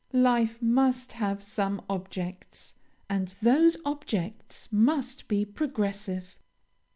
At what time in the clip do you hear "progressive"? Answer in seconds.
5.45-6.39